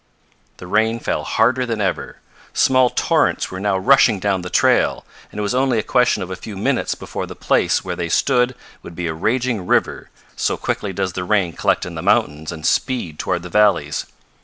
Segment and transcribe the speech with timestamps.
[0.57, 2.17] The rain fell harder than ever.
[2.55, 6.31] Small torrents were now rushing down the trail, and it was only a question of
[6.31, 10.57] a few minutes before the place where they stood would be a raging river, so
[10.57, 14.07] quickly does the rain collect in the mountains and speed toward the valleys.